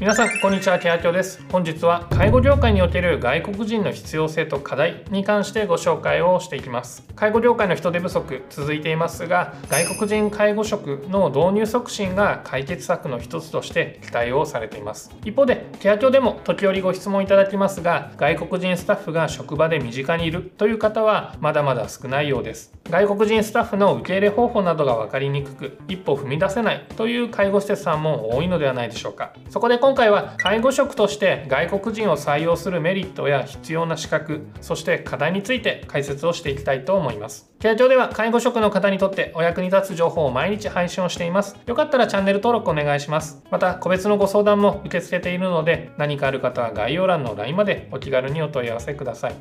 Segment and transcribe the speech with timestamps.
[0.00, 1.44] 皆さんこんにちはケアキョです。
[1.52, 7.04] 本日は介護業界における外国人の必要性と課題に関してご紹介をしていきます。
[7.14, 15.14] 介護業界の人手不足続いていますが外国人介護職の導入促進が解決策の一つとして期待をされています。
[15.22, 22.72] 一方でケアキョでも時折ご質問いただきますが外国人スタッフが職場で身近にいるという方はまだまだ少ないようです。
[22.88, 29.34] 外国人スタッフの受け入れ方法などが分かりにくく一歩踏み出せないという介護施設さんも多いのではないでしょうか。
[29.50, 37.50] そこで今今回は介護職として外国人を採用するメリットや必要な資格そして課題について解説をしていきたいと思います。
[37.58, 41.56] ケア庁では介護職の方にとってお役に立つ情報を毎日配信をしています。
[41.66, 43.42] よかったらチャンネル登録お願いします。
[43.50, 49.34] また個別のご相談も受け付けているので何かある方は概要欄の LINE までお気軽にお問い合わせください。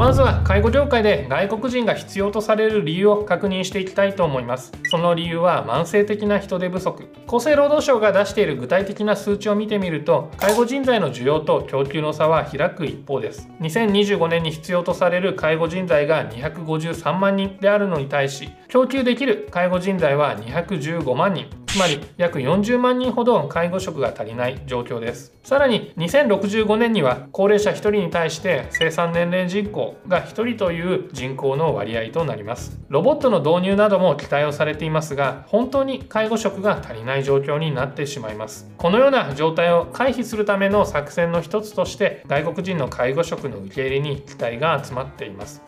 [0.00, 4.72] まずは介護業界で外国人が必要とされる理由を確認していきたいと思います。
[4.90, 7.06] その理由は慢性的な人手不足。
[7.26, 13.50] 厚生労働省が出している具体的な数値を見てみると介護人材の需要と供給の差は開く一方です。
[13.60, 21.59] 2025年に必要とされる介護人材が253万人であるのに対し供給できる介護人材は215万人。
[21.70, 25.32] つまり約40万人ほど介護職が足りない状況です。
[25.44, 32.76] さらに2065年には高齢者1人に対して生産年齢人口が1人という人口の割合となります。
[32.88, 38.68] ロボットの導入なども期待をされていますが本当に介護職が足りない状況になってしまいます。
[38.76, 45.62] このような状態を回避するための作戦の一つとして外国人の介護職の受け入れに期待が集まっています。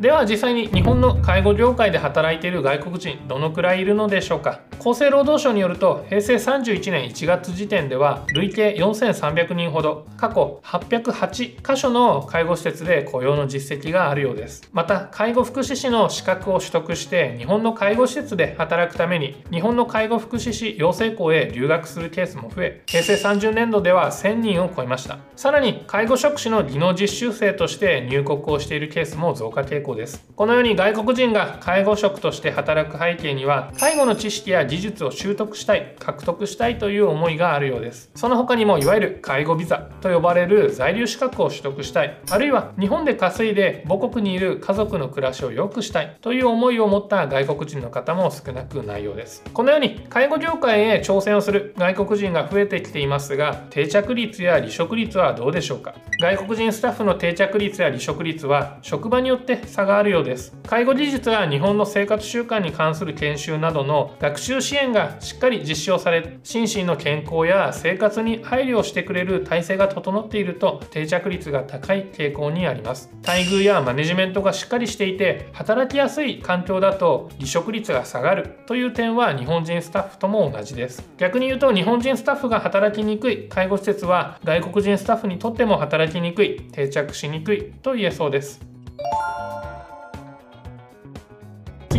[0.00, 4.60] では実際に日本の介護業界で働いている外国人どのくらいいるのでしょうか？
[4.78, 14.62] 厚生労働省によると平成31年1月時点では累計4300人ほど過去808箇所の介護施設で雇用の実績があるようです。
[14.72, 25.18] また介護福祉士の資格を取得して日本の介護施設で働くために日本の介護福祉士養成校へ留学するケースも増え平成30年度では1000人を超えました。
[25.34, 30.24] さらに介護職士の技能実習生として入国をしているケースも増加傾向です。
[30.36, 38.10] このように外国人が介護職として働く背景には介護の知識や技術を習得したい獲得したいという思いがあるようです。
[38.14, 49.42] その他にもいわゆる介護ビザと呼ばれる在留資格を取得したいあるいは日本で稼いで母国にいる家族の暮らしを良くしたいという思いを持った外国人の方も少なくないようです。
[49.52, 55.94] このように介護業界へ挑戦をする外国人が増えてきていますが定着率や離職率はどうでしょうか？
[56.20, 60.56] 外国人スタッフの定着率や離職率は職場によって差があるようです。
[60.66, 73.12] 介護技術や日本の生活習慣に関する研修などの学習支援がしっかり実施をされ心身の健康や生活に配慮をしてくれる体制が整っていると定着率が高い傾向にあります。
[73.24, 78.58] 待遇やマネジメントがしっかりしていて働きやすい環境だと離職率が下がる。
[78.66, 81.08] という点は日本人スタッフとも同じです。
[81.18, 83.48] 逆に言うと日本人スタッフが働きにくい。
[83.48, 86.62] 介護施設は外国人スタッフにとっても働きにくい。
[86.72, 87.72] 定着しにくい。
[87.80, 88.60] と言えそうです。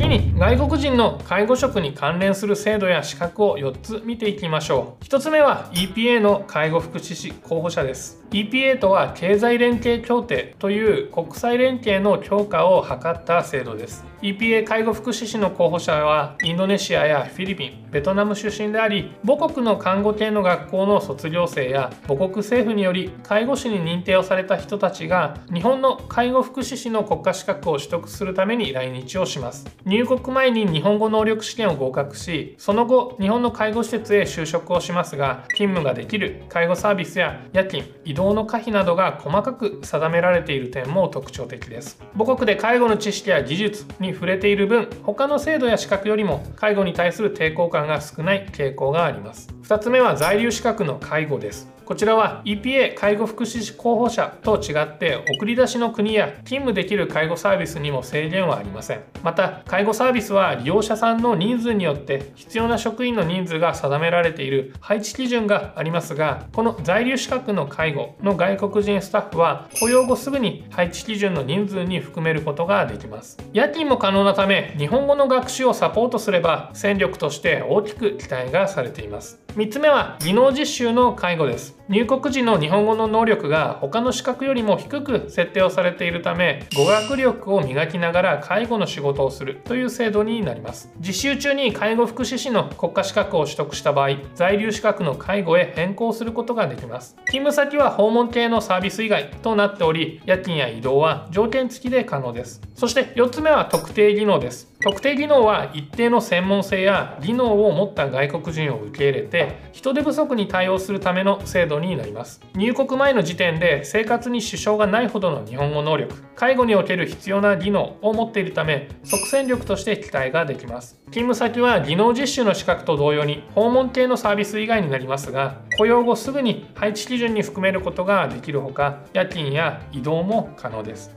[0.08, 5.04] に外国人の介護職に関連する制度や資格を4つ見ていきましょう。
[5.04, 8.24] 1つ目は EPA の介護福祉士候補者です。
[8.32, 14.06] EPA とは経済連携協定という国際連携の強化を図った制度です。
[14.22, 29.66] EPA 介護福祉士の候補者はインドネシアやフィリピンベトナム出身であり母国の看護系の学校の卒業生や母国政府により介護士に認定をされた人たちが日本の介護福祉士の国家資格を取得するために来日をします。
[29.86, 42.02] 入国前に日本語能力試験を合格しその後日本の介護施設へ就職をしますが勤務ができる介護サービスや夜勤移動の可否などが細かく定められている点も特徴的です。
[42.18, 49.50] 母国で介護の知識や技術に触れている分他の制度や資格よりも介護に対する抵抗感が少ない傾向があります。
[49.64, 51.72] 2つ目は在留資格の介護です。
[51.90, 59.02] こちらは EPA 介護福祉士候補者と違って送り出しの国や勤務できる介護サービスにも制限はありません。
[59.24, 73.40] また介護サービスは利用者さんの人数によって必要な職員の人数が定められている配置基準がありますがこの在留資格の介護の外国人スタッフは雇用後すぐに配置基準の人数に含めることができます。
[73.52, 79.42] 夜勤も可能なため日本語の学習をサポートすれば戦力として大きく期待がされています。
[79.56, 81.79] 3つ目は技能実習の介護です。
[81.90, 90.94] 入国時の日本語の能力が他の資格よりも低く設定をされているため語学力を磨きながら介護の仕事をするという制度になります。
[91.00, 97.16] 実習中に介護福祉士の国家資格を取得した場合在留資格の介護へ変更することができます。
[97.26, 102.62] 勤務先は訪問系のサービス以外となっており夜勤や移動は条件付きで可能です。
[102.76, 104.72] そして4つ目は特定技能です。
[104.82, 112.40] 特定技能は一定の専門性や技能を持った外国人を受け入れて人手不足に対応するための制度になります。
[112.56, 120.96] 入国前の時点で生活に支障がないほどの日本語能力介護における必要な技能を持っているため即戦力として期待ができます。
[121.12, 131.14] 勤務先は技能実習の資格と同様に訪問系のサービス以外になりますが雇用後すぐに配置基準に含めることができるほか夜勤や移動も可能です。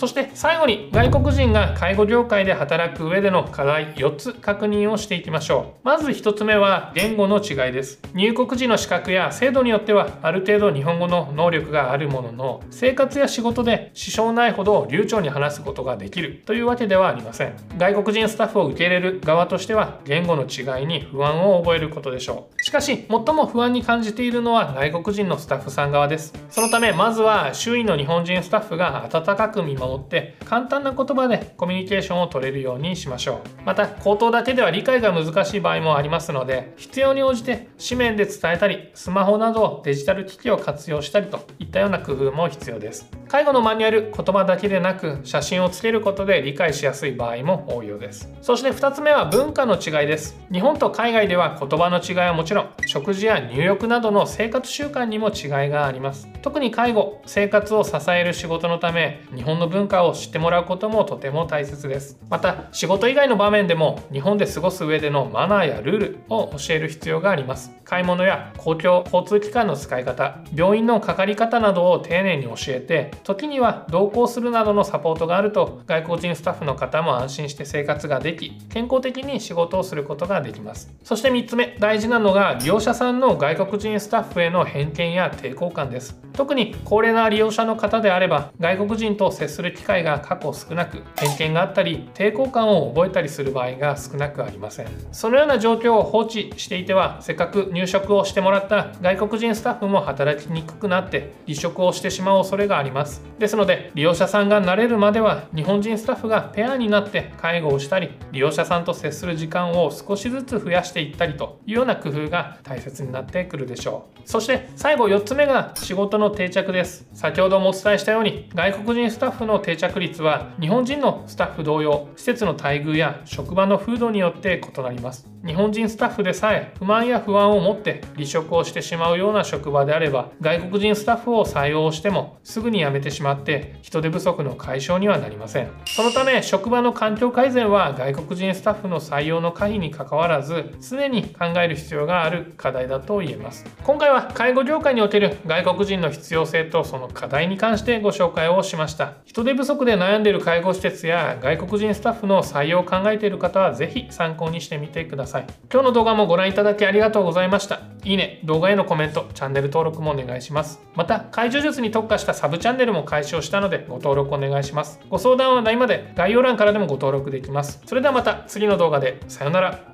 [0.00, 5.86] そして最後に外国人が介護業界で働く上での課題4つ確認をしていきましょう。
[5.86, 8.00] まず1つ目は言語の違いです。
[8.14, 16.42] 入国時の資格や制度によってはある程度日本語の能力があるものの生活や仕事で支障ないほど流暢に話すことができる。
[16.46, 17.52] というわけではありません。
[17.76, 22.62] 外国人スタッフを受け入れる側としては言語の違いに不安を覚えることでしょう。
[22.62, 26.32] しかし最も不安に感じているのは外国人のスタッフさん側です。
[26.48, 33.62] そのためまずは周囲の日本人スタッフが温かく見守って簡単な言葉でコミュニケーションを取れるようにしましょう。
[33.64, 43.10] また口頭だけでは理解が難しい場合もありますので必要に応じて紙面で伝えたりスマホなどデジタル機器を活用したりといったような工夫も必要です。
[43.28, 48.32] 介護のマニュアル言葉だけでなく写真をつけることで理解しやすい場合も多いようです。
[48.42, 50.36] そして2つ目は文化の違いです。
[50.52, 56.28] 日本と海外では言葉の違いはもちろん食事や入浴などの生活習慣にも違いがあります。
[56.42, 62.18] 特に介護生活を支える仕事のため日本の文文化を知ってもらうこともとても大切です。
[62.28, 67.70] また仕事以外の場面でも日本で過ごす上でのマナーやルールを教える必要があります。
[67.84, 80.92] 買い物や公共交通機関の使い方病院のかかり方などを丁寧に教えて時には同行するなどのサポートがあると外国人スタッフの方も安心して生活ができ健康的に仕事をすることができます。
[81.02, 86.29] そして3つ目大事なのが利用者さんの外国人スタッフへの偏見や抵抗感です。
[86.40, 94.86] 特に高齢な利用者の方であれば外国人と接する機会が過去少なく偏見があったり抵抗感を覚えたりする場合が少なくありません。
[95.12, 103.22] そのような状況を放置していてはせっかく入職をしてもらった外国人スタッフも働きにくくなって離職をしてしまう恐れがあります。
[103.38, 114.20] ですので利用者さんが慣れるまでは日本人スタッフがペアになって介護をしたり利用者さんと接する時間を少しずつ増やしていったりというような工夫が大切になってくるでしょう。
[114.24, 117.08] そして最後4つ目が仕事の定着です。
[117.14, 125.28] 先ほどもお伝えしたように外国人スタッフの定着率は日本人のスタッフ同様施設の待遇や職場の風土によって異なります。
[125.44, 135.70] 日本人スタッフでさえ不満や不安を持って離職をしてしまうような職場であれば外国人スタッフを採用してもすぐに辞めてしまって人手不足の解消にはなりません。
[135.86, 143.64] そのため職場の環境改善は外国人スタッフの採用の可否にかかわらず常に考える必要がある課題だと言えます。
[143.82, 149.14] 今回は介護業界における外国人の必要性とその課題に関してご紹介をしました。
[149.24, 155.46] 人手不足で悩んでいる介護施設や外国人スタッフの採用を考えている方は是非参考にしてみてください。
[155.72, 157.80] 今日の動画もご覧いただきありがとうございました。
[158.04, 158.40] いいね。
[158.44, 160.80] 動画へのコメントチャンネル登録もお願いします。
[160.94, 165.00] また介助術に特化したサブチャンネルも開始をしたのでご登録お願いします。
[165.08, 167.80] ご相談は内まで概要欄からでもご登録できます。
[167.86, 169.20] それではまた次の動画で。
[169.28, 169.89] さようなら。